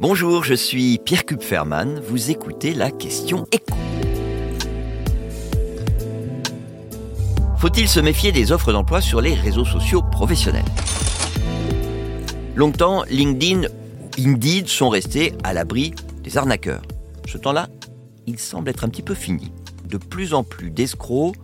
[0.00, 2.00] Bonjour, je suis Pierre Kupferman.
[2.00, 3.76] Vous écoutez la question écho.
[7.58, 10.64] Faut-il se méfier des offres d'emploi sur les réseaux sociaux professionnels?
[12.56, 15.92] Longtemps, LinkedIn ou Indeed sont restés à l'abri
[16.22, 16.80] des arnaqueurs.
[17.28, 17.68] Ce temps-là,
[18.26, 19.52] il semble être un petit peu fini.
[19.84, 21.36] De plus en plus d'escrocs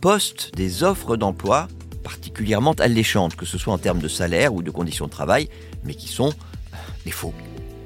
[0.00, 1.68] postent des offres d'emploi
[2.02, 5.48] particulièrement alléchantes, que ce soit en termes de salaire ou de conditions de travail,
[5.84, 6.32] mais qui sont
[7.04, 7.32] des faux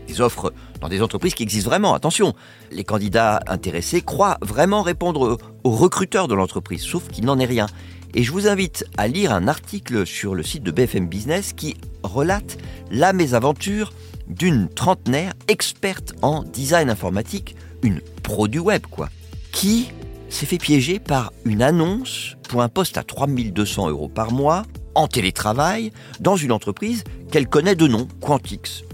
[0.07, 1.95] des offres dans des entreprises qui existent vraiment.
[1.95, 2.35] Attention,
[2.71, 7.67] les candidats intéressés croient vraiment répondre aux recruteurs de l'entreprise, sauf qu'il n'en est rien.
[8.15, 11.77] Et je vous invite à lire un article sur le site de BFM Business qui
[12.03, 12.59] relate
[12.91, 13.93] la mésaventure
[14.29, 19.09] d'une trentenaire experte en design informatique, une pro du web quoi,
[19.53, 19.91] qui
[20.29, 24.63] s'est fait piéger par une annonce pour un poste à 3200 euros par mois
[24.95, 25.91] en télétravail
[26.21, 28.85] dans une entreprise qu'elle connaît de nom, Quantix.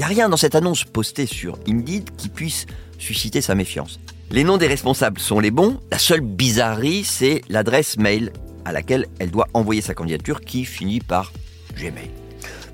[0.00, 2.64] N'y a rien dans cette annonce postée sur Indeed qui puisse
[2.96, 4.00] susciter sa méfiance.
[4.30, 8.32] Les noms des responsables sont les bons, la seule bizarrerie, c'est l'adresse mail
[8.64, 11.34] à laquelle elle doit envoyer sa candidature qui finit par
[11.76, 12.10] Gmail.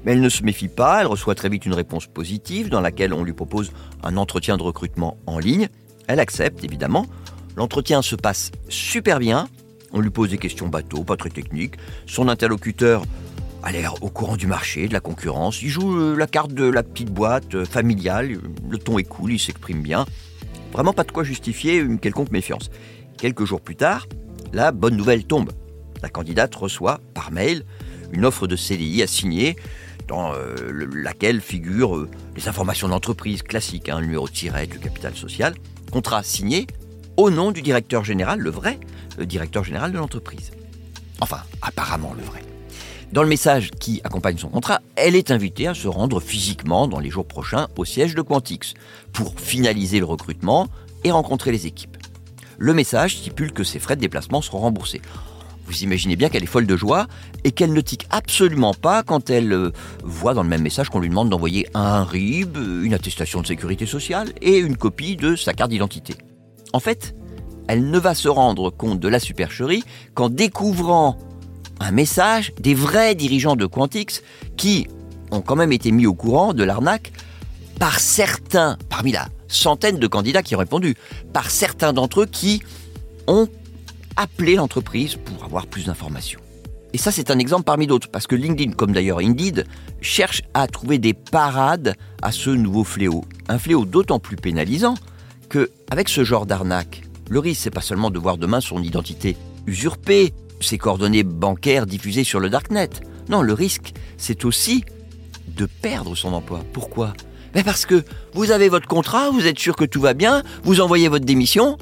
[0.05, 3.13] Mais elle ne se méfie pas, elle reçoit très vite une réponse positive dans laquelle
[3.13, 3.73] on lui propose
[4.05, 5.69] un entretien de recrutement en ligne.
[6.07, 7.07] Elle accepte, évidemment.
[7.57, 9.49] L'entretien se passe super bien.
[9.91, 11.75] On lui pose des questions bateau, pas très techniques.
[12.07, 13.03] Son interlocuteur
[13.67, 15.61] a l'air au courant du marché, de la concurrence.
[15.61, 18.39] Il joue euh, la carte de la petite boîte euh, familiale.
[18.71, 20.07] Le ton est cool, il s'exprime bien.
[20.73, 22.71] Vraiment pas de quoi justifier une quelconque méfiance.
[23.19, 24.07] Quelques jours plus tard,
[24.53, 25.51] la bonne nouvelle tombe.
[26.01, 27.65] La candidate reçoit par mail
[28.13, 29.57] une offre de CDI à signer
[30.07, 35.55] dans euh, laquelle figurent les informations d'entreprise classiques, un hein, numéro de du capital social.
[35.91, 36.69] Contrat signé
[37.17, 38.79] au nom du directeur général, le vrai
[39.19, 40.53] directeur général de l'entreprise.
[41.21, 42.43] Enfin, apparemment le vrai.
[43.13, 46.99] Dans le message qui accompagne son contrat, elle est invitée à se rendre physiquement dans
[46.99, 48.75] les jours prochains au siège de Quantix
[49.13, 50.67] pour finaliser le recrutement
[51.05, 51.97] et rencontrer les équipes.
[52.59, 55.01] Le message stipule que ses frais de déplacement seront remboursés.
[55.67, 57.07] Vous imaginez bien qu'elle est folle de joie
[57.45, 59.73] et qu'elle ne tique absolument pas quand elle euh,
[60.03, 63.87] voit dans le même message qu'on lui demande d'envoyer un RIB, une attestation de sécurité
[63.87, 66.15] sociale et une copie de sa carte d'identité.
[66.73, 67.15] En fait,
[67.69, 69.85] elle ne va se rendre compte de la supercherie
[70.15, 71.19] qu'en découvrant
[71.81, 74.23] un message des vrais dirigeants de Quantix
[74.57, 74.87] qui
[75.31, 77.13] ont quand même été mis au courant de l'arnaque
[77.79, 80.97] par certains, parmi la centaine de candidats qui ont répondu,
[81.33, 82.63] par certains d'entre eux qui
[83.27, 83.49] ont
[84.17, 86.41] appelé l'entreprise pour avoir plus d'informations.
[86.93, 89.67] Et ça, c'est un exemple parmi d'autres, parce que LinkedIn, comme d'ailleurs Indeed,
[90.01, 93.25] cherche à trouver des parades à ce nouveau fléau.
[93.49, 94.95] Un fléau d'autant plus pénalisant
[95.51, 99.37] que, avec ce genre d'arnaque, le risque, c'est pas seulement de voir demain son identité
[99.67, 102.91] usurpée, ses coordonnées bancaires diffusées sur le darknet.
[103.29, 104.85] Non, le risque, c'est aussi
[105.49, 106.63] de perdre son emploi.
[106.73, 107.15] Pourquoi?
[107.55, 110.81] Ben Parce que vous avez votre contrat, vous êtes sûr que tout va bien, vous
[110.81, 111.79] envoyez votre démission,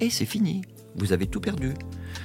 [0.00, 0.62] et c'est fini.
[0.96, 1.74] Vous avez tout perdu.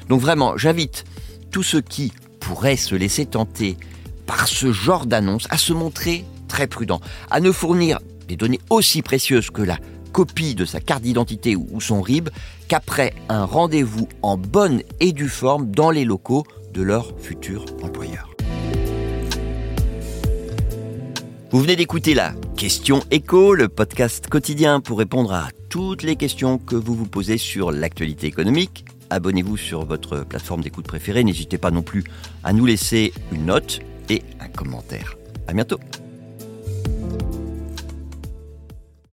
[0.07, 1.05] Donc vraiment, j'invite
[1.51, 3.77] tous ceux qui pourraient se laisser tenter
[4.25, 9.01] par ce genre d'annonce à se montrer très prudents, à ne fournir des données aussi
[9.01, 9.77] précieuses que la
[10.11, 12.29] copie de sa carte d'identité ou son RIB
[12.67, 18.29] qu'après un rendez-vous en bonne et due forme dans les locaux de leur futur employeur.
[21.51, 26.59] Vous venez d'écouter la Question Écho, le podcast quotidien pour répondre à toutes les questions
[26.59, 28.85] que vous vous posez sur l'actualité économique.
[29.09, 31.23] Abonnez-vous sur votre plateforme d'écoute préférée.
[31.23, 32.03] N'hésitez pas non plus
[32.43, 35.17] à nous laisser une note et un commentaire.
[35.47, 35.79] À bientôt.